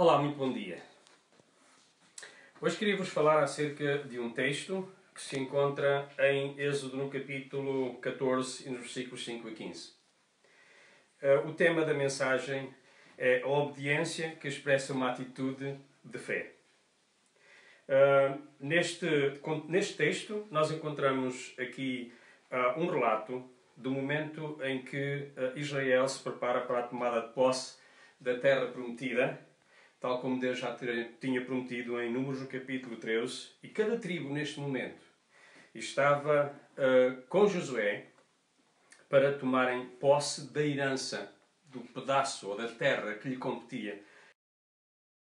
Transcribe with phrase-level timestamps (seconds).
[0.00, 0.80] Olá, muito bom dia.
[2.60, 7.96] Hoje queria vos falar acerca de um texto que se encontra em Êxodo no capítulo
[7.96, 9.92] 14 e nos versículos 5 a 15.
[11.20, 12.72] Eh, o tema da mensagem
[13.18, 16.52] é a obediência que expressa uma atitude de fé.
[17.88, 19.08] Uh, neste,
[19.66, 22.14] neste texto, nós encontramos aqui
[22.52, 27.32] uh, um relato do momento em que uh, Israel se prepara para a tomada de
[27.32, 27.78] posse
[28.20, 29.47] da terra prometida,
[30.00, 30.76] tal como Deus já
[31.20, 35.02] tinha prometido em Números no capítulo 13, e cada tribo neste momento
[35.74, 36.54] estava
[37.28, 38.06] com Josué
[39.08, 41.34] para tomarem posse da herança
[41.64, 44.02] do pedaço ou da terra que lhe competia.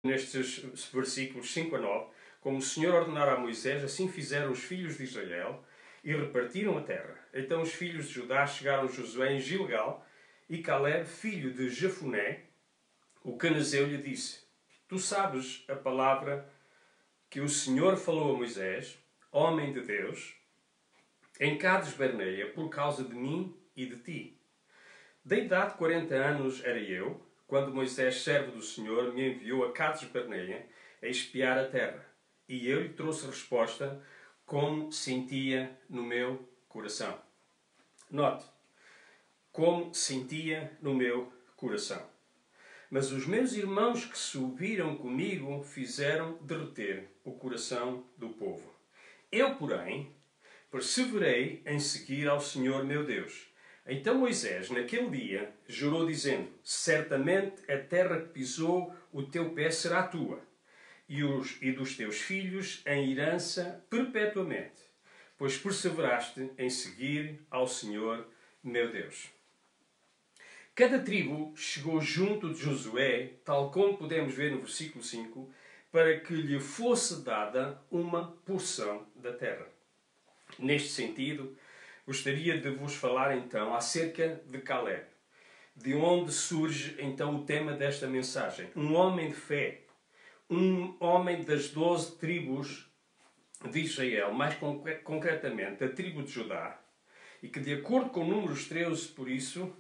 [0.05, 0.59] Nestes
[0.93, 5.05] versículos 5 a 9, como o Senhor ordenara a Moisés, assim fizeram os filhos de
[5.05, 5.65] Israel
[6.03, 7.17] e repartiram a terra.
[7.33, 10.05] Então os filhos de Judá chegaram a Josué em Gilgal
[10.49, 12.47] e Caleb, filho de Jefuné,
[13.23, 14.42] o canazeu, lhe disse:
[14.93, 16.47] Tu sabes a palavra
[17.31, 18.99] que o Senhor falou a Moisés,
[19.31, 20.35] homem de Deus,
[21.41, 24.39] em Cades Berneia, por causa de mim e de ti.
[25.25, 29.73] Da idade de 40 anos era eu, quando Moisés, servo do Senhor, me enviou a
[29.73, 30.69] Cades Berneia
[31.03, 32.07] a espiar a terra
[32.47, 33.99] e eu lhe trouxe resposta
[34.45, 37.19] como sentia no meu coração.
[38.11, 38.45] Note,
[39.51, 42.13] como sentia no meu coração.
[42.93, 48.71] Mas os meus irmãos que subiram comigo fizeram derreter o coração do povo.
[49.33, 50.15] Eu, porém,
[50.71, 53.49] perseverei em seguir ao Senhor meu Deus.
[53.87, 60.03] Então Moisés, naquele dia, jurou, dizendo: Certamente a terra que pisou o teu pé será
[60.03, 60.43] tua
[61.09, 64.83] e, os, e dos teus filhos em herança perpetuamente,
[65.39, 68.29] pois perseveraste em seguir ao Senhor
[68.63, 69.31] meu Deus.
[70.75, 75.53] Cada tribo chegou junto de Josué, tal como podemos ver no versículo 5,
[75.91, 79.67] para que lhe fosse dada uma porção da terra.
[80.59, 81.55] Neste sentido,
[82.07, 85.05] gostaria de vos falar então acerca de Caleb,
[85.77, 88.71] de onde surge então o tema desta mensagem.
[88.75, 89.83] Um homem de fé,
[90.49, 92.91] um homem das doze tribos
[93.71, 94.57] de Israel, mais
[95.05, 96.81] concretamente a tribo de Judá,
[97.43, 99.71] e que, de acordo com Números 13, por isso,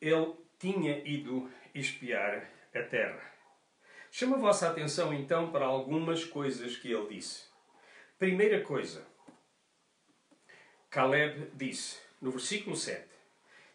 [0.00, 3.22] ele tinha ido espiar a terra.
[4.10, 7.44] Chama a vossa atenção então para algumas coisas que ele disse.
[8.18, 9.06] Primeira coisa,
[10.90, 13.06] Caleb disse, no versículo 7,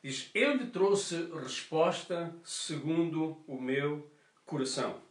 [0.04, 4.12] diz: Eu lhe trouxe resposta segundo o meu
[4.46, 5.02] coração.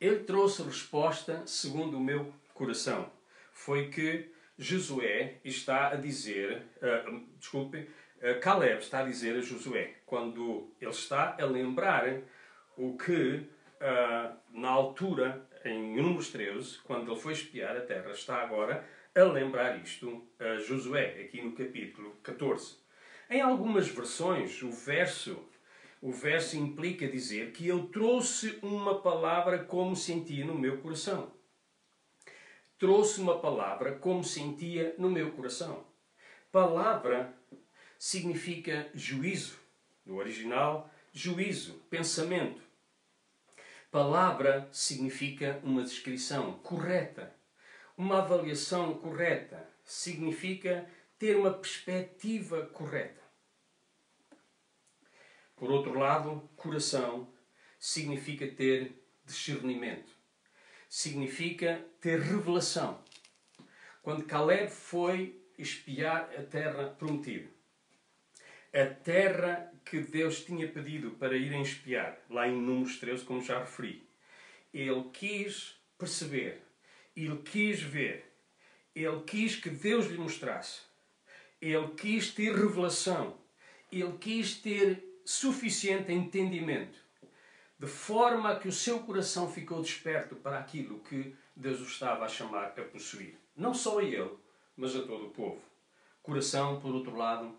[0.00, 3.10] Ele trouxe resposta segundo o meu coração.
[3.52, 7.88] Foi que Josué está a dizer, uh, desculpe,
[8.40, 12.20] Caleb está a dizer a Josué, quando ele está a lembrar
[12.76, 13.36] o que
[13.80, 18.84] uh, na altura, em Números 13, quando ele foi espiar a terra, está agora
[19.14, 22.76] a lembrar isto a Josué, aqui no capítulo 14.
[23.28, 25.48] Em algumas versões, o verso
[26.02, 31.32] o verso implica dizer que eu trouxe uma palavra como sentia no meu coração.
[32.76, 35.86] Trouxe uma palavra como sentia no meu coração.
[36.50, 37.32] Palavra
[38.02, 39.60] significa juízo.
[40.04, 42.60] No original, juízo, pensamento.
[43.92, 47.32] Palavra significa uma descrição correta,
[47.96, 49.64] uma avaliação correta.
[49.84, 53.22] Significa ter uma perspectiva correta.
[55.54, 57.32] Por outro lado, coração
[57.78, 60.12] significa ter discernimento,
[60.88, 63.00] significa ter revelação.
[64.02, 67.51] Quando Caleb foi espiar a terra prometida,
[68.72, 73.58] a terra que Deus tinha pedido para irem espiar, lá em Números 13, como já
[73.58, 74.02] referi,
[74.72, 76.62] ele quis perceber,
[77.14, 78.32] ele quis ver,
[78.94, 80.80] ele quis que Deus lhe mostrasse,
[81.60, 83.36] ele quis ter revelação,
[83.90, 86.98] ele quis ter suficiente entendimento,
[87.78, 92.28] de forma que o seu coração ficou desperto para aquilo que Deus o estava a
[92.28, 93.36] chamar a possuir.
[93.54, 94.30] Não só a ele,
[94.76, 95.60] mas a todo o povo.
[96.22, 97.54] Coração, por outro lado,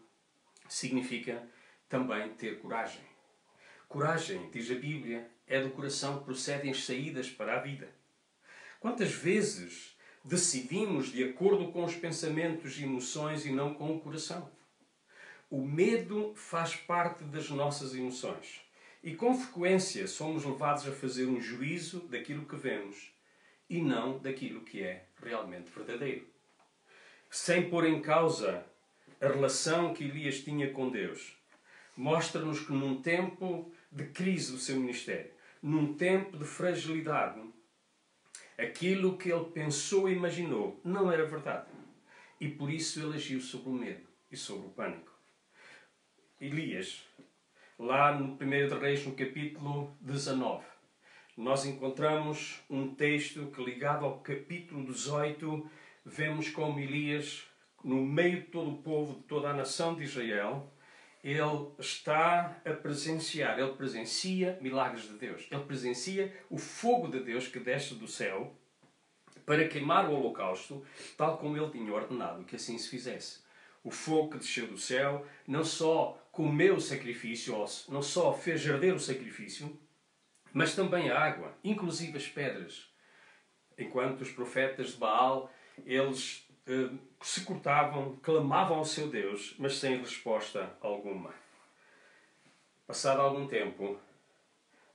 [0.73, 1.47] significa
[1.87, 3.01] também ter coragem.
[3.87, 7.93] Coragem, diz a Bíblia, é do coração que procedem as saídas para a vida.
[8.79, 14.51] Quantas vezes decidimos de acordo com os pensamentos e emoções e não com o coração?
[15.49, 18.61] O medo faz parte das nossas emoções
[19.03, 23.13] e com frequência somos levados a fazer um juízo daquilo que vemos
[23.69, 26.27] e não daquilo que é realmente verdadeiro.
[27.29, 28.65] Sem pôr em causa
[29.21, 31.35] a relação que Elias tinha com Deus,
[31.95, 35.31] mostra-nos que num tempo de crise do seu ministério,
[35.61, 37.41] num tempo de fragilidade,
[38.57, 41.67] aquilo que ele pensou e imaginou não era verdade.
[42.39, 45.11] E por isso ele agiu sobre o medo e sobre o pânico.
[46.41, 47.05] Elias,
[47.79, 50.65] lá no 1 de Reis, no capítulo 19,
[51.37, 55.69] nós encontramos um texto que, ligado ao capítulo 18,
[56.05, 57.47] vemos como Elias,
[57.83, 60.71] no meio de todo o povo, de toda a nação de Israel,
[61.23, 61.39] ele
[61.79, 65.47] está a presenciar, ele presencia milagres de Deus.
[65.49, 68.55] Ele presencia o fogo de Deus que desce do céu
[69.45, 70.85] para queimar o holocausto,
[71.17, 73.41] tal como ele tinha ordenado que assim se fizesse.
[73.83, 77.55] O fogo que desceu do céu não só comeu o sacrifício,
[77.89, 79.79] não só fez arder o sacrifício,
[80.53, 82.89] mas também a água, inclusive as pedras.
[83.77, 85.51] Enquanto os profetas de Baal,
[85.85, 86.89] eles eh,
[87.21, 91.33] se cortavam, clamavam ao seu Deus, mas sem resposta alguma.
[92.87, 93.99] Passado algum tempo,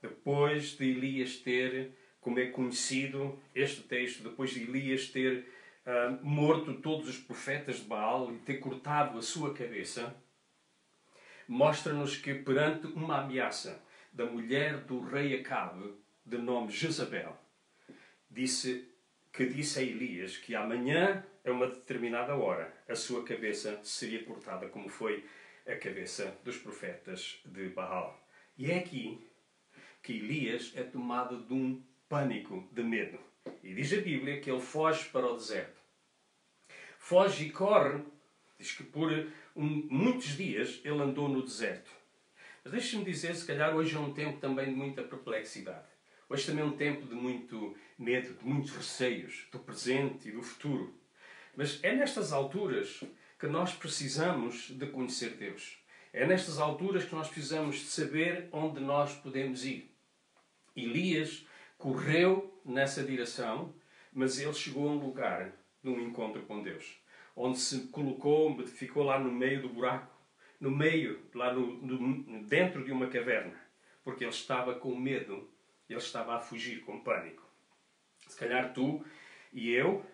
[0.01, 5.47] depois de Elias ter, como é conhecido este texto, depois de Elias ter
[5.85, 10.15] uh, morto todos os profetas de Baal e ter cortado a sua cabeça,
[11.47, 13.83] mostra-nos que perante uma ameaça
[14.13, 15.93] da mulher do rei Acabe,
[16.25, 17.37] de nome Jezabel,
[18.29, 18.87] disse
[19.31, 24.67] que disse a Elias que amanhã, a uma determinada hora, a sua cabeça seria cortada,
[24.67, 25.25] como foi
[25.67, 28.19] a cabeça dos profetas de Baal.
[28.57, 29.25] E é aqui
[30.01, 33.19] que Elias é tomado de um pânico, de medo.
[33.63, 35.79] E diz a Bíblia que ele foge para o deserto.
[36.97, 38.03] Foge e corre,
[38.57, 39.11] diz que por
[39.55, 41.91] um, muitos dias ele andou no deserto.
[42.63, 45.87] Mas deixe-me dizer, se calhar hoje é um tempo também de muita perplexidade.
[46.27, 50.43] Hoje também é um tempo de muito medo, de muitos receios do presente e do
[50.43, 50.93] futuro.
[51.59, 53.03] Mas é nestas alturas
[53.37, 55.77] que nós precisamos de conhecer Deus.
[56.13, 59.93] É nestas alturas que nós precisamos de saber onde nós podemos ir.
[60.73, 61.45] Elias
[61.77, 63.75] correu nessa direção,
[64.13, 65.51] mas ele chegou a um lugar
[65.83, 66.97] de um encontro com Deus
[67.35, 70.15] onde se colocou, ficou lá no meio do buraco,
[70.61, 73.53] no meio, lá no, no, dentro de uma caverna,
[74.01, 75.49] porque ele estava com medo,
[75.89, 77.43] ele estava a fugir com pânico.
[78.27, 79.05] Se calhar tu
[79.51, 80.05] e eu,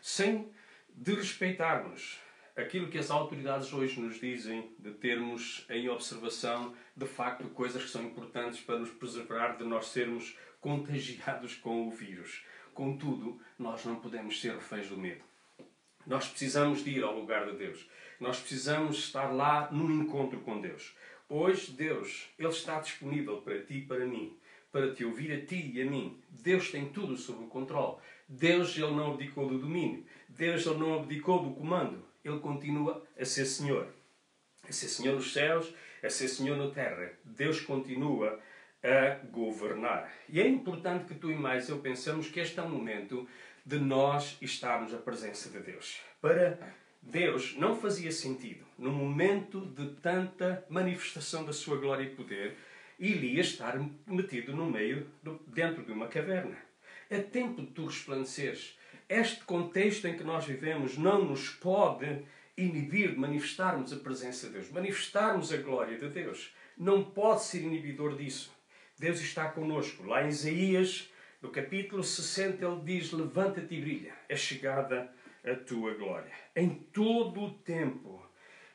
[0.00, 0.52] sem
[1.00, 2.18] desrespeitarmos
[2.56, 7.90] aquilo que as autoridades hoje nos dizem, de termos em observação, de facto, coisas que
[7.90, 12.44] são importantes para nos preservar de nós sermos contagiados com o vírus.
[12.74, 15.22] Contudo, nós não podemos ser reféns do medo.
[16.04, 17.88] Nós precisamos de ir ao lugar de Deus.
[18.18, 20.96] Nós precisamos estar lá num encontro com Deus.
[21.28, 24.36] Hoje, Deus, Ele está disponível para ti e para mim,
[24.72, 26.18] para te ouvir a ti e a mim.
[26.28, 27.98] Deus tem tudo sob o controle.
[28.28, 30.04] Deus, Ele não abdicou do domínio.
[30.38, 32.04] Deus, não abdicou do comando.
[32.24, 33.88] Ele continua a ser Senhor.
[34.62, 37.10] A ser Senhor nos céus, a ser Senhor na terra.
[37.24, 38.38] Deus continua
[38.80, 40.08] a governar.
[40.28, 43.28] E é importante que tu e mais eu pensamos que este é um momento
[43.66, 45.98] de nós estarmos na presença de Deus.
[46.20, 46.56] Para
[47.02, 52.56] Deus não fazia sentido, no momento de tanta manifestação da sua glória e poder,
[53.00, 53.76] Elias estar
[54.06, 55.10] metido no meio,
[55.48, 56.56] dentro de uma caverna.
[57.10, 58.77] É tempo de tu resplandeceres.
[59.08, 62.24] Este contexto em que nós vivemos não nos pode
[62.58, 66.52] inibir de manifestarmos a presença de Deus, manifestarmos a glória de Deus.
[66.76, 68.52] Não pode ser inibidor disso.
[68.98, 70.04] Deus está conosco.
[70.04, 75.10] Lá em Isaías no capítulo 60 ele diz: Levanta-te e brilha, é chegada
[75.42, 76.32] a tua glória.
[76.54, 78.22] Em todo o tempo,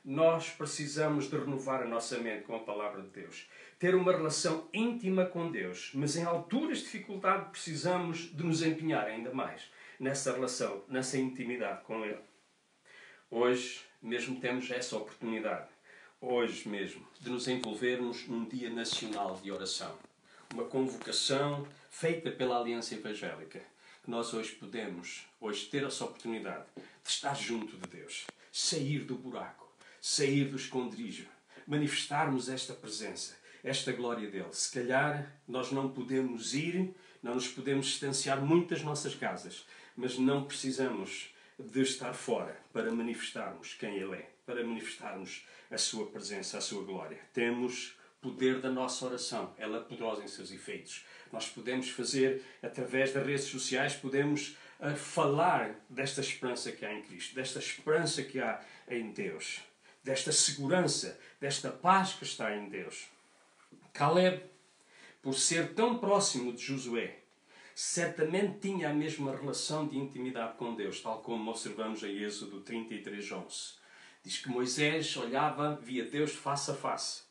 [0.03, 3.47] nós precisamos de renovar a nossa mente com a palavra de Deus.
[3.77, 9.05] Ter uma relação íntima com Deus, mas em alturas de dificuldade precisamos de nos empenhar
[9.05, 9.69] ainda mais
[10.03, 12.19] nessa relação, nessa intimidade com Ele.
[13.31, 15.69] Hoje mesmo temos essa oportunidade,
[16.19, 19.97] hoje mesmo, de nos envolvermos num dia nacional de oração.
[20.53, 23.61] Uma convocação feita pela Aliança Evangélica,
[24.03, 29.15] que nós hoje podemos hoje ter essa oportunidade de estar junto de Deus, sair do
[29.15, 31.27] buraco, sair do esconderijo,
[31.65, 34.51] manifestarmos esta presença, esta glória dele.
[34.51, 36.93] Se calhar nós não podemos ir,
[37.23, 42.91] não nos podemos distanciar muito das nossas casas, mas não precisamos de estar fora para
[42.91, 47.19] manifestarmos quem Ele é, para manifestarmos a Sua presença, a Sua glória.
[47.33, 53.11] Temos poder da nossa oração, ela é poderosa em seus efeitos nós podemos fazer através
[53.11, 58.39] das redes sociais, podemos uh, falar desta esperança que há em Cristo, desta esperança que
[58.39, 59.61] há em Deus,
[60.03, 63.07] desta segurança, desta paz que está em Deus.
[63.91, 64.43] Caleb,
[65.23, 67.17] por ser tão próximo de Josué,
[67.75, 73.31] certamente tinha a mesma relação de intimidade com Deus, tal como observamos em Êxodo 33,
[73.31, 73.73] 11.
[74.23, 77.23] Diz que Moisés olhava, via Deus face a face.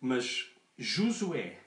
[0.00, 1.58] Mas Josué,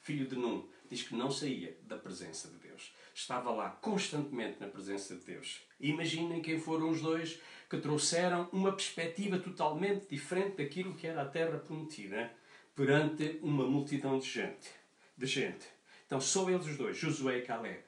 [0.00, 2.92] filho de Nun, diz que não saía da presença de Deus.
[3.14, 5.60] Estava lá constantemente na presença de Deus.
[5.78, 11.28] Imaginem quem foram os dois que trouxeram uma perspectiva totalmente diferente daquilo que era a
[11.28, 12.32] terra prometida
[12.74, 14.70] perante uma multidão de gente.
[15.16, 15.73] De gente.
[16.14, 17.80] Então, só eles os dois, Josué e Caleb.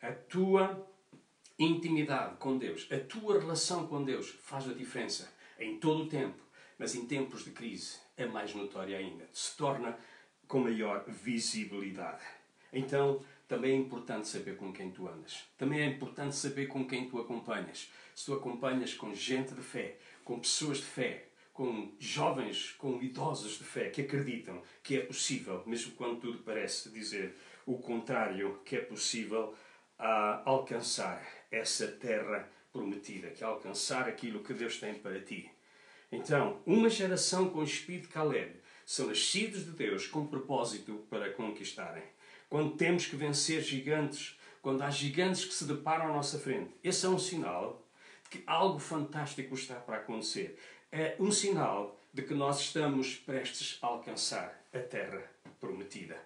[0.00, 0.88] A tua
[1.58, 6.42] intimidade com Deus, a tua relação com Deus faz a diferença em todo o tempo,
[6.78, 9.28] mas em tempos de crise é mais notória ainda.
[9.34, 9.98] Se torna
[10.48, 12.24] com maior visibilidade.
[12.72, 15.44] Então, também é importante saber com quem tu andas.
[15.58, 17.92] Também é importante saber com quem tu acompanhas.
[18.14, 23.58] Se tu acompanhas com gente de fé, com pessoas de fé, com jovens, com idosos
[23.58, 28.76] de fé que acreditam que é possível, mesmo quando tudo parece dizer o contrário, que
[28.76, 29.54] é possível
[29.98, 35.50] uh, alcançar essa terra prometida, que é alcançar aquilo que Deus tem para ti.
[36.10, 41.32] Então, uma geração com o espírito de Caleb são nascidos de Deus com propósito para
[41.32, 42.02] conquistarem.
[42.48, 47.06] Quando temos que vencer gigantes, quando há gigantes que se deparam à nossa frente, esse
[47.06, 47.82] é um sinal
[48.24, 50.58] de que algo fantástico está para acontecer.
[50.92, 55.22] É um sinal de que nós estamos prestes a alcançar a terra
[55.58, 56.16] prometida.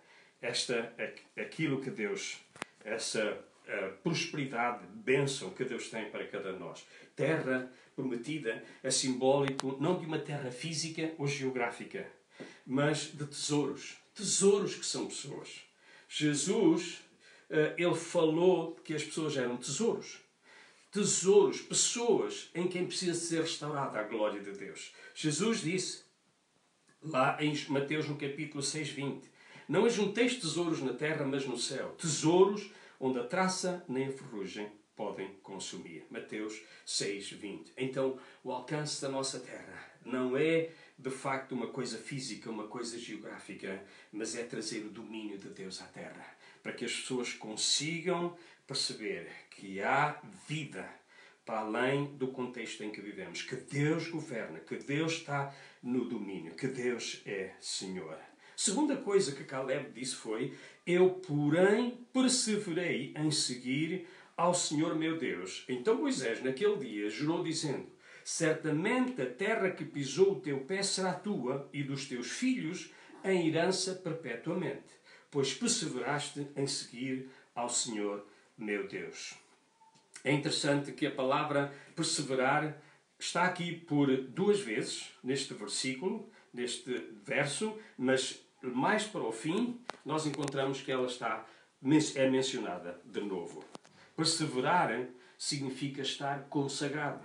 [0.40, 0.94] Esta,
[1.36, 2.38] aquilo que Deus,
[2.84, 3.38] essa
[4.02, 6.86] prosperidade, bênção que Deus tem para cada de nós.
[7.14, 12.06] Terra prometida é simbólico não de uma terra física ou geográfica,
[12.66, 13.96] mas de tesouros.
[14.14, 15.62] Tesouros que são pessoas.
[16.08, 17.00] Jesus,
[17.50, 20.18] eh, ele falou que as pessoas eram tesouros.
[20.90, 24.92] Tesouros, pessoas em quem precisa ser restaurada a glória de Deus.
[25.14, 26.04] Jesus disse,
[27.02, 29.28] lá em Mateus no capítulo 6, 20,
[29.68, 31.90] Não ajunteis tesouros na terra, mas no céu.
[31.98, 36.06] Tesouros onde a traça nem a ferrugem podem consumir.
[36.10, 37.72] Mateus 6, 20.
[37.76, 42.98] Então, o alcance da nossa terra não é de facto uma coisa física, uma coisa
[42.98, 46.26] geográfica, mas é trazer o domínio de Deus à terra,
[46.62, 50.88] para que as pessoas consigam perceber que há vida
[51.44, 56.54] para além do contexto em que vivemos, que Deus governa, que Deus está no domínio,
[56.54, 58.18] que Deus é Senhor.
[58.58, 60.52] Segunda coisa que Caleb disse foi:
[60.84, 65.64] Eu, porém, perseverei em seguir ao Senhor meu Deus.
[65.68, 67.86] Então Moisés, naquele dia, jurou, dizendo:
[68.24, 72.90] Certamente a terra que pisou o teu pé será tua e dos teus filhos
[73.22, 74.92] em herança perpetuamente,
[75.30, 78.26] pois perseveraste em seguir ao Senhor
[78.58, 79.34] meu Deus.
[80.24, 82.76] É interessante que a palavra perseverar
[83.20, 86.90] está aqui por duas vezes neste versículo, neste
[87.24, 91.46] verso, mas mais para o fim nós encontramos que ela está
[92.16, 93.64] é mencionada de novo.
[94.16, 97.24] Perseverar significa estar consagrado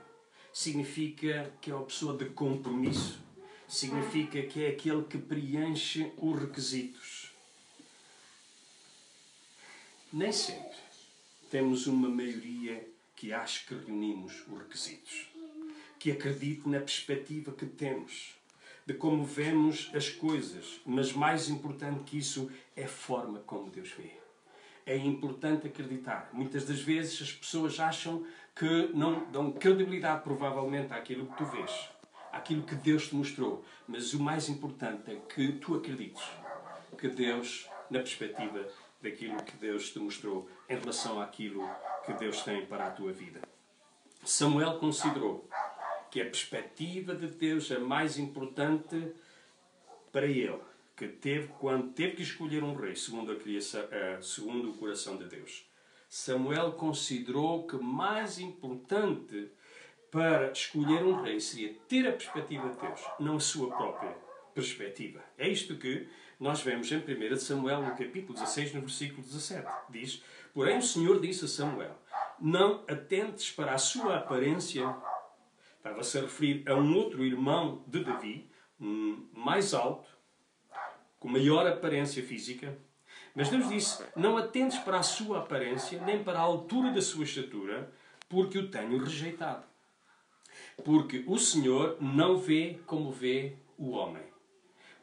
[0.54, 3.20] significa que é uma pessoa de compromisso,
[3.68, 7.34] significa que é aquele que preenche os requisitos.
[10.12, 10.78] Nem sempre
[11.50, 15.28] temos uma maioria que acha que reunimos os requisitos,
[16.00, 18.36] que acredite na perspectiva que temos,
[18.86, 23.92] de como vemos as coisas, mas mais importante que isso é a forma como Deus
[23.92, 24.12] vê.
[24.86, 26.30] É importante acreditar.
[26.34, 28.26] Muitas das vezes as pessoas acham
[28.56, 31.90] que não dão credibilidade, provavelmente, àquilo que tu vês,
[32.32, 33.64] àquilo que Deus te mostrou.
[33.88, 36.24] Mas o mais importante é que tu acredites
[36.98, 38.68] que Deus, na perspectiva
[39.02, 41.68] daquilo que Deus te mostrou, em relação àquilo
[42.06, 43.42] que Deus tem para a tua vida.
[44.24, 45.50] Samuel considerou
[46.14, 49.16] que a perspectiva de Deus é mais importante
[50.12, 50.60] para ele,
[50.96, 55.18] que teve quando teve que escolher um rei segundo a criação, uh, segundo o coração
[55.18, 55.66] de Deus.
[56.08, 59.50] Samuel considerou que mais importante
[60.12, 64.16] para escolher um rei seria ter a perspectiva de Deus, não a sua própria
[64.54, 65.20] perspectiva.
[65.36, 66.08] É isto que
[66.40, 69.68] nós vemos em 1 Samuel, no capítulo 16, no versículo 17.
[69.90, 70.22] Diz:
[70.54, 71.98] Porém, o Senhor disse a Samuel:
[72.40, 74.96] Não atentes para a sua aparência.
[75.84, 78.50] Estava-se a referir a um outro irmão de Davi,
[78.80, 80.10] um mais alto,
[81.20, 82.80] com maior aparência física,
[83.36, 87.26] mas Deus disse: Não atentes para a sua aparência, nem para a altura da sua
[87.26, 87.94] estatura,
[88.30, 89.66] porque o tenho rejeitado.
[90.86, 94.24] Porque o Senhor não vê como vê o homem.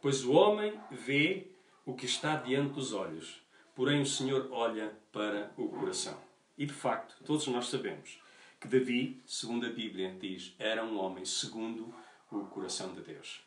[0.00, 1.49] Pois o homem vê
[1.84, 3.42] o que está diante dos olhos,
[3.75, 6.16] porém o Senhor olha para o coração.
[6.56, 8.18] E de facto, todos nós sabemos
[8.60, 11.94] que Davi, segundo a Bíblia diz, era um homem segundo
[12.30, 13.40] o coração de Deus.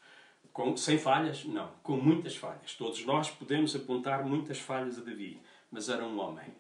[0.51, 1.45] Com, sem falhas?
[1.45, 1.71] Não.
[1.83, 2.73] Com muitas falhas.
[2.73, 5.39] Todos nós podemos apontar muitas falhas a Davi,
[5.71, 6.53] mas era um homem,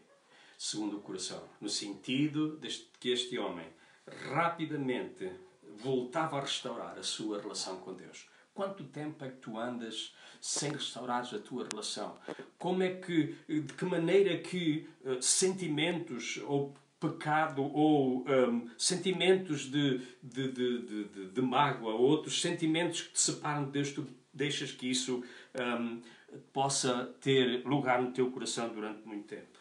[0.57, 2.69] segundo o coração, no sentido de
[2.99, 3.67] que este homem
[4.29, 5.31] rapidamente
[5.77, 8.27] voltava a restaurar a sua relação com Deus.
[8.53, 12.17] Quanto tempo é que tu andas sem restaurares a tua relação?
[12.59, 19.99] Como é que, de que maneira que uh, sentimentos ou pecado ou um, sentimentos de,
[20.21, 24.71] de, de, de, de mágoa ou outros sentimentos que te separam de Deus, tu deixas
[24.71, 25.21] que isso
[25.59, 26.01] um,
[26.53, 29.59] possa ter lugar no teu coração durante muito tempo.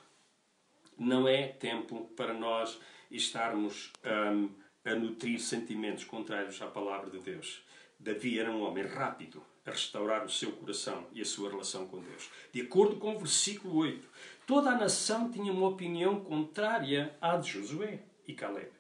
[0.97, 2.79] Não é tempo para nós
[3.11, 4.49] estarmos um,
[4.85, 7.63] a nutrir sentimentos contrários à palavra de Deus.
[7.99, 12.01] Davi era um homem rápido a restaurar o seu coração e a sua relação com
[12.01, 12.29] Deus.
[12.53, 14.09] De acordo com o versículo 8,
[14.47, 18.71] toda a nação tinha uma opinião contrária à de Josué e Caleb,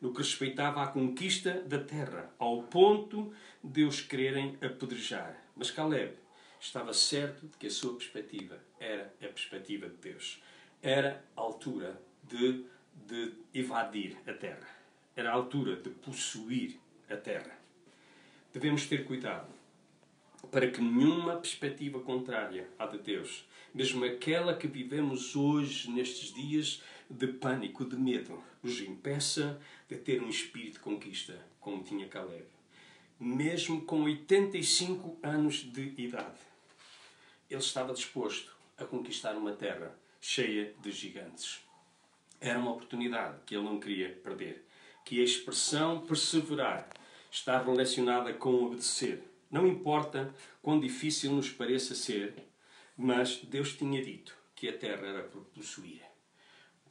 [0.00, 5.36] no que respeitava à conquista da terra, ao ponto de os quererem apedrejar.
[5.54, 6.14] Mas Caleb
[6.58, 10.42] estava certo de que a sua perspectiva era a perspectiva de Deus.
[10.82, 12.64] Era a altura de,
[13.06, 14.68] de evadir a terra.
[15.14, 16.78] Era a altura de possuir
[17.08, 17.58] a terra.
[18.52, 19.59] Devemos ter cuidado
[20.50, 23.44] para que nenhuma perspectiva contrária à de Deus,
[23.74, 30.22] mesmo aquela que vivemos hoje, nestes dias de pânico, de medo, nos impeça de ter
[30.22, 32.44] um espírito de conquista, como tinha Caleb.
[33.18, 36.38] Mesmo com 85 anos de idade,
[37.50, 41.60] ele estava disposto a conquistar uma terra cheia de gigantes.
[42.40, 44.64] Era uma oportunidade que ele não queria perder.
[45.04, 46.88] Que a expressão perseverar
[47.30, 52.34] está relacionada com obedecer não importa quão difícil nos pareça ser,
[52.96, 56.02] mas Deus tinha dito que a terra era para possuir.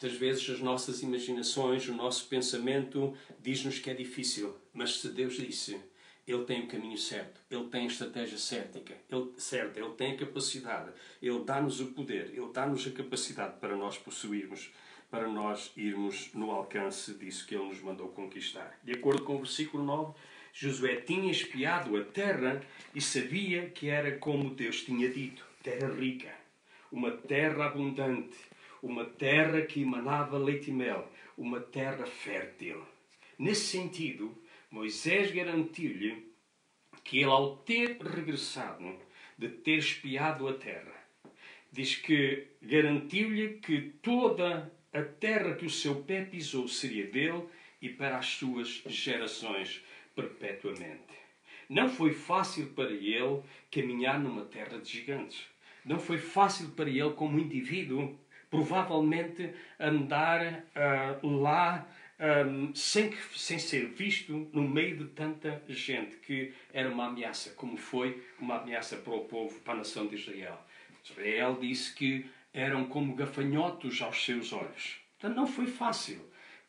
[0.01, 5.35] Muitas vezes as nossas imaginações, o nosso pensamento diz-nos que é difícil, mas se Deus
[5.35, 5.79] disse,
[6.25, 10.17] Ele tem o caminho certo, Ele tem a estratégia certa, ele, certa, Ele tem a
[10.17, 14.71] capacidade, Ele dá-nos o poder, Ele dá-nos a capacidade para nós possuirmos,
[15.11, 18.79] para nós irmos no alcance disso que Ele nos mandou conquistar.
[18.83, 20.13] De acordo com o versículo 9,
[20.53, 22.61] Josué tinha espiado a terra
[22.93, 26.33] e sabia que era como Deus tinha dito: terra rica,
[26.91, 28.37] uma terra abundante,
[28.81, 32.83] uma terra que emanava leite e mel, uma terra fértil.
[33.37, 34.37] Nesse sentido,
[34.69, 36.29] Moisés garantiu-lhe
[37.03, 38.97] que ele, ao ter regressado
[39.37, 40.93] de ter espiado a terra,
[41.71, 47.43] diz que garantiu-lhe que toda a terra que o seu pé pisou seria dele
[47.81, 49.81] e para as suas gerações
[50.15, 51.19] perpetuamente.
[51.69, 53.41] Não foi fácil para ele
[53.71, 55.45] caminhar numa terra de gigantes.
[55.85, 58.17] Não foi fácil para ele, como indivíduo,
[58.49, 60.65] provavelmente andar
[61.23, 61.87] uh, lá
[62.19, 67.77] um, sem, sem ser visto no meio de tanta gente que era uma ameaça, como
[67.77, 70.59] foi uma ameaça para o povo, para a nação de Israel.
[71.03, 74.97] Israel disse que eram como gafanhotos aos seus olhos.
[75.17, 76.19] Então não foi fácil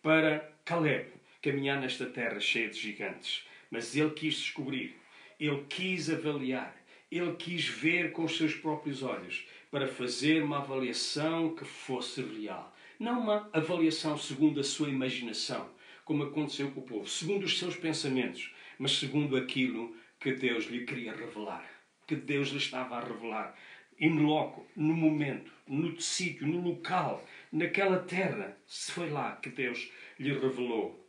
[0.02, 3.46] para Caleb caminhar nesta terra cheia de gigantes.
[3.70, 4.96] Mas ele quis descobrir,
[5.38, 6.74] ele quis avaliar,
[7.10, 12.74] ele quis ver com os seus próprios olhos para fazer uma avaliação que fosse real.
[12.98, 15.70] Não uma avaliação segundo a sua imaginação,
[16.04, 20.84] como aconteceu com o povo, segundo os seus pensamentos, mas segundo aquilo que Deus lhe
[20.84, 21.64] queria revelar,
[22.06, 23.56] que Deus lhe estava a revelar.
[23.98, 29.90] In loco, no momento, no sítio, no local, naquela terra, se foi lá que Deus
[30.18, 30.99] lhe revelou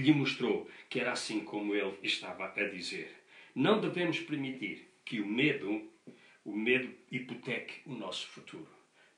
[0.00, 3.10] lhe mostrou que era assim como ele estava a dizer.
[3.54, 5.82] Não devemos permitir que o medo,
[6.44, 8.68] o medo hipoteque o nosso futuro.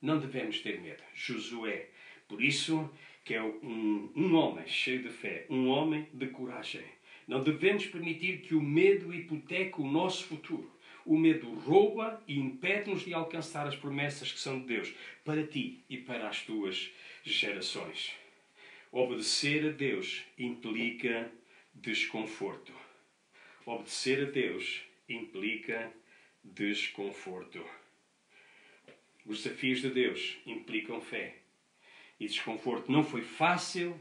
[0.00, 1.02] Não devemos ter medo.
[1.14, 1.88] Josué,
[2.26, 2.90] por isso
[3.24, 6.84] que é um, um homem cheio de fé, um homem de coragem.
[7.28, 10.70] Não devemos permitir que o medo hipoteque o nosso futuro.
[11.04, 15.84] O medo rouba e impede-nos de alcançar as promessas que são de Deus para ti
[15.88, 16.90] e para as tuas
[17.24, 18.19] gerações.
[18.92, 21.30] Obedecer a Deus implica
[21.72, 22.74] desconforto.
[23.64, 25.92] Obedecer a Deus implica
[26.42, 27.64] desconforto.
[29.24, 31.36] Os desafios de Deus implicam fé.
[32.18, 33.96] E desconforto não foi fácil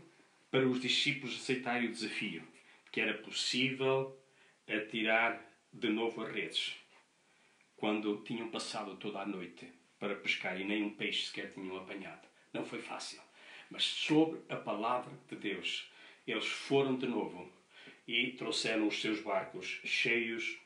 [0.50, 2.42] para os discípulos aceitarem o desafio,
[2.92, 4.20] que era possível
[4.68, 5.40] atirar
[5.72, 6.76] de novo as redes,
[7.78, 12.28] quando tinham passado toda a noite para pescar e nem um peixe sequer tinham apanhado.
[12.52, 13.29] Não foi fácil
[13.70, 15.90] mas sobre a palavra de Deus.
[16.26, 17.52] Eles foram de novo
[18.08, 20.58] e trouxeram os seus barcos cheios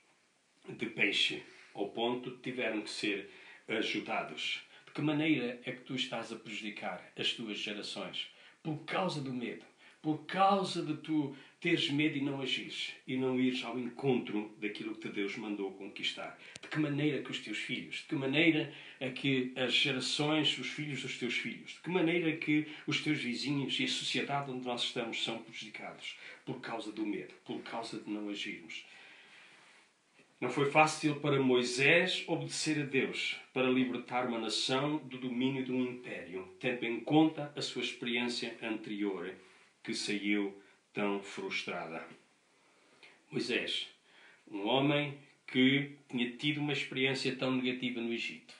[0.68, 3.30] de peixe, ao ponto de tiveram que ser
[3.68, 4.62] ajudados.
[4.86, 8.30] De que maneira é que tu estás a prejudicar as tuas gerações?
[8.62, 9.66] Por causa do medo,
[10.02, 14.95] por causa de tu teres medo e não agires e não ires ao encontro daquilo
[14.95, 16.38] que Deus mandou conquistar.
[16.62, 20.67] De que maneira que os teus filhos, de que maneira é que as gerações, os
[20.67, 24.65] filhos dos teus filhos, de que maneira que os teus vizinhos e a sociedade onde
[24.65, 28.86] nós estamos são prejudicados por causa do medo, por causa de não agirmos.
[30.41, 35.71] Não foi fácil para Moisés obedecer a Deus para libertar uma nação do domínio de
[35.71, 39.34] um império, tendo em conta a sua experiência anterior,
[39.82, 40.62] que saiu
[40.94, 42.06] tão frustrada.
[43.32, 43.90] Moisés,
[44.50, 48.54] um homem que tinha tido uma experiência tão negativa no Egito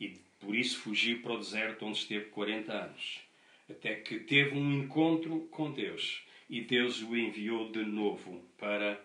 [0.00, 3.20] e por isso fugiu para o deserto onde esteve 40 anos,
[3.68, 9.00] até que teve um encontro com Deus e Deus o enviou de novo para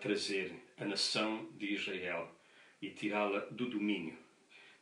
[0.00, 2.32] trazer a nação de Israel
[2.80, 4.16] e tirá-la do domínio,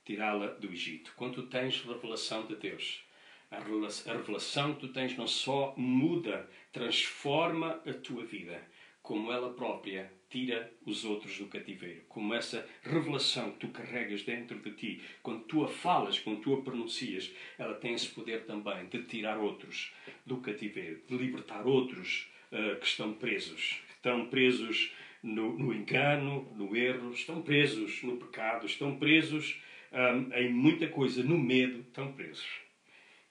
[0.05, 1.13] tirá-la do Egito.
[1.17, 3.03] Quando tens revelação de Deus,
[3.51, 8.61] a revelação que tu tens não só muda, transforma a tua vida,
[9.03, 12.03] como ela própria tira os outros do cativeiro.
[12.09, 16.55] Como essa revelação que tu carregas dentro de ti, quando tu a falas, quando tu
[16.55, 19.93] a pronuncias, ela tem esse poder também de tirar outros
[20.25, 26.53] do cativeiro, de libertar outros uh, que estão presos, que estão presos no, no, engano,
[26.57, 29.61] no erro, estão presos no pecado, estão presos
[29.93, 32.66] um, em muita coisa, no medo, estão presos.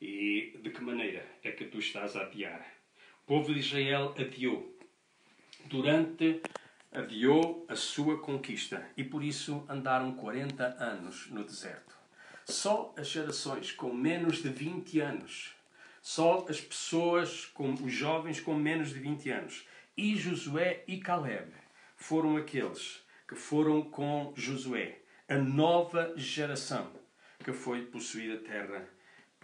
[0.07, 2.63] E de que maneira é que tu estás a adiar?
[3.23, 4.77] O povo de Israel adiou.
[5.65, 6.43] Durante
[6.91, 11.97] adiou a sua conquista e por isso andaram 40 anos no deserto.
[12.45, 15.55] Só as gerações com menos de 20 anos,
[16.03, 21.51] só as pessoas, com os jovens com menos de 20 anos, e Josué e Caleb
[21.95, 26.91] foram aqueles que foram com Josué, a nova geração
[27.43, 28.94] que foi possuir a terra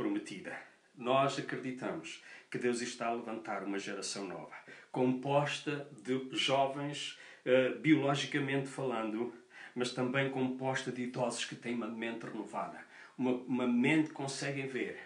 [0.02, 0.58] prometida.
[0.98, 4.56] Nós acreditamos que Deus está a levantar uma geração nova,
[4.92, 9.32] composta de jovens uh, biologicamente falando,
[9.76, 12.80] mas também composta de idosos que têm uma mente renovada,
[13.16, 14.98] uma, uma mente que conseguem ver,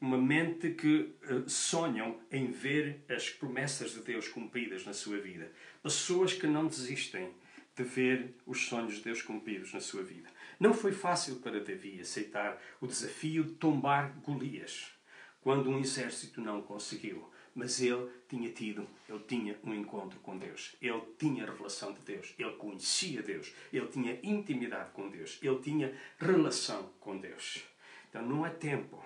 [0.00, 5.52] uma mente que uh, sonham em ver as promessas de Deus cumpridas na sua vida.
[5.82, 7.30] Pessoas que não desistem
[7.76, 10.28] de ver os sonhos de Deus cumpridos na sua vida.
[10.58, 14.92] Não foi fácil para Davi aceitar o desafio de tombar Golias,
[15.40, 17.28] quando um exército não conseguiu.
[17.54, 20.76] Mas ele tinha tido, ele tinha um encontro com Deus.
[20.80, 22.34] Ele tinha revelação de Deus.
[22.38, 23.52] Ele conhecia Deus.
[23.72, 25.38] Ele tinha intimidade com Deus.
[25.42, 27.64] Ele tinha relação com Deus.
[28.08, 29.04] Então não é tempo.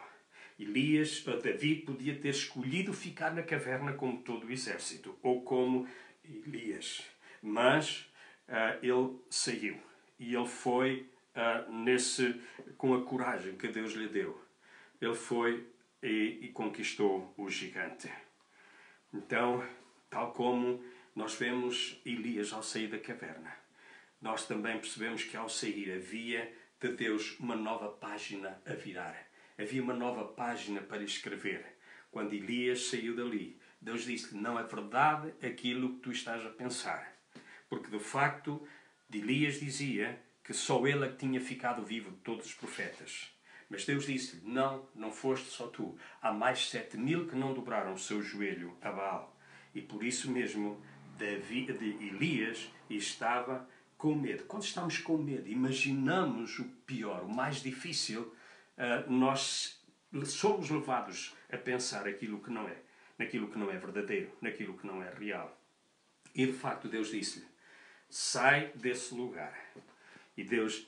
[0.59, 5.89] Elias, Davi podia ter escolhido ficar na caverna como todo o exército, ou como
[6.25, 7.03] Elias.
[7.43, 8.07] Mas
[8.49, 9.79] uh, ele saiu.
[10.19, 12.41] E ele foi uh, nesse,
[12.77, 14.41] com a coragem que Deus lhe deu.
[15.01, 15.67] Ele foi
[16.03, 18.11] e, e conquistou o gigante.
[19.13, 19.65] Então,
[20.09, 20.83] tal como
[21.15, 23.55] nós vemos Elias ao sair da caverna,
[24.21, 29.29] nós também percebemos que ao sair havia de Deus uma nova página a virar.
[29.59, 31.65] Havia uma nova página para escrever.
[32.11, 37.17] Quando Elias saiu dali, Deus disse-lhe: Não é verdade aquilo que tu estás a pensar.
[37.69, 38.67] Porque de facto,
[39.13, 43.33] Elias dizia que só ele é que tinha ficado vivo de todos os profetas.
[43.69, 45.97] Mas Deus disse-lhe: Não, não foste só tu.
[46.21, 49.37] Há mais sete mil que não dobraram o seu joelho a Baal.
[49.75, 50.83] E por isso mesmo
[51.17, 54.45] Davi, de Elias estava com medo.
[54.45, 58.35] Quando estamos com medo, imaginamos o pior, o mais difícil,
[58.77, 59.81] uh, nós
[60.27, 62.77] somos levados a pensar aquilo que não é,
[63.17, 65.59] naquilo que não é verdadeiro, naquilo que não é real.
[66.35, 67.47] E de facto Deus disse-lhe:
[68.09, 69.57] Sai desse lugar.
[70.37, 70.87] E Deus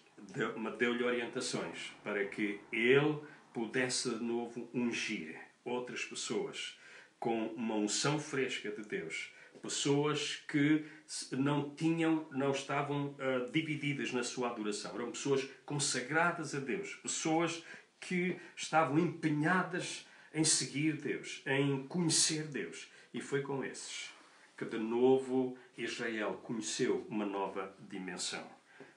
[0.79, 3.21] deu-lhe orientações para que ele
[3.53, 6.79] pudesse de novo ungir outras pessoas
[7.19, 9.33] com uma unção fresca de Deus.
[9.63, 10.85] Pessoas que
[11.33, 14.95] não tinham, não estavam uh, divididas na sua adoração.
[14.95, 16.95] Eram pessoas consagradas a Deus.
[16.97, 17.65] Pessoas
[17.99, 22.91] que estavam empenhadas em seguir Deus, em conhecer Deus.
[23.15, 24.13] E foi com esses
[24.57, 28.47] que de novo Israel conheceu uma nova dimensão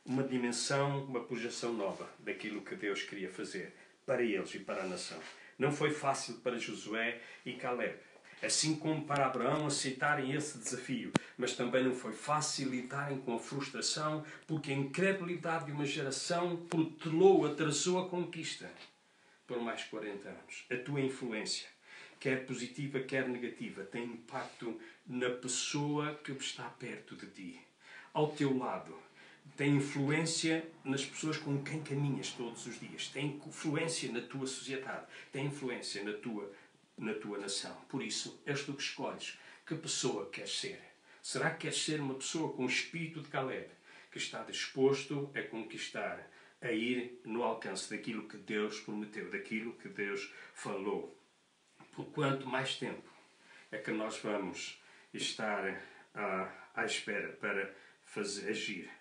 [0.08, 4.88] uma dimensão, uma projeção nova daquilo que Deus queria fazer para eles e para a
[4.88, 5.20] nação.
[5.60, 8.00] Não foi fácil para Josué e Caleb,
[8.42, 13.40] assim como para Abraão aceitarem esse desafio, mas também não foi fácil lidarem com a
[13.40, 18.72] frustração, porque a incredulidade de uma geração protelou, atrasou a conquista
[19.46, 20.66] por mais 40 anos.
[20.72, 21.68] A tua influência,
[22.18, 27.62] quer positiva, quer negativa, tem impacto na pessoa que está perto de ti,
[28.14, 29.07] ao teu lado
[29.56, 35.06] tem influência nas pessoas com quem caminhas todos os dias, tem influência na tua sociedade,
[35.32, 36.52] tem influência na tua,
[36.98, 37.76] na tua nação.
[37.88, 40.82] Por isso, és tu que escolhes que pessoa queres ser.
[41.22, 43.68] Será que queres ser uma pessoa com o espírito de Caleb,
[44.12, 46.32] que está disposto a conquistar,
[46.62, 51.16] a ir no alcance daquilo que Deus prometeu, daquilo que Deus falou?
[51.94, 53.10] Por quanto mais tempo
[53.72, 54.82] é que nós vamos
[55.14, 55.82] estar
[56.14, 58.97] à, à espera para fazer agir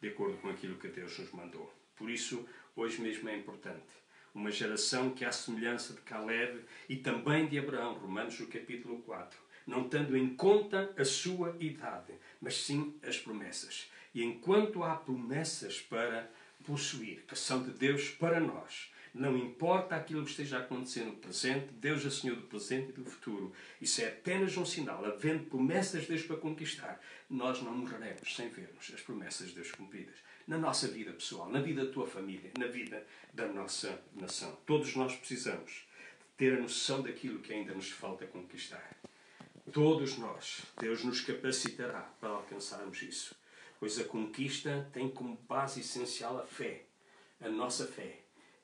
[0.00, 1.72] de acordo com aquilo que Deus nos mandou.
[1.96, 4.00] Por isso, hoje mesmo é importante.
[4.34, 9.38] Uma geração que, à semelhança de Caleb e também de Abraão, Romanos no capítulo 4,
[9.66, 13.90] não tendo em conta a sua idade, mas sim as promessas.
[14.14, 16.30] E enquanto há promessas para
[16.64, 21.72] possuir, que são de Deus para nós, não importa aquilo que esteja acontecendo no presente,
[21.72, 23.52] Deus é Senhor do presente e do futuro.
[23.80, 25.04] Isso é apenas um sinal.
[25.04, 29.72] Havendo promessas de Deus para conquistar, nós não morreremos sem vermos as promessas de Deus
[29.72, 30.14] cumpridas.
[30.46, 34.56] Na nossa vida pessoal, na vida da tua família, na vida da nossa nação.
[34.64, 35.86] Todos nós precisamos
[36.36, 38.96] ter a noção daquilo que ainda nos falta conquistar.
[39.72, 43.34] Todos nós, Deus nos capacitará para alcançarmos isso.
[43.78, 46.84] Pois a conquista tem como base essencial a fé.
[47.40, 48.19] A nossa fé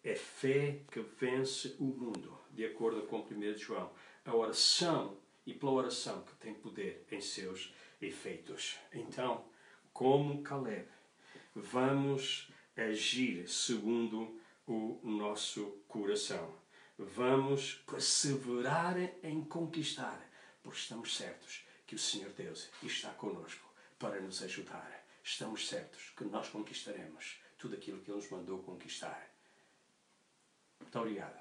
[0.09, 3.91] é fé que vence o mundo, de acordo com 1 João.
[4.25, 8.77] A oração e pela oração que tem poder em seus efeitos.
[8.93, 9.45] Então,
[9.93, 10.87] como Caleb,
[11.57, 16.55] vamos agir segundo o nosso coração.
[16.97, 20.31] Vamos perseverar em conquistar,
[20.63, 25.05] porque estamos certos que o Senhor Deus está conosco para nos ajudar.
[25.23, 29.36] Estamos certos que nós conquistaremos tudo aquilo que Ele nos mandou conquistar.
[30.87, 31.37] Muito obrigado.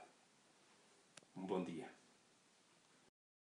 [1.35, 1.94] Um bom dia.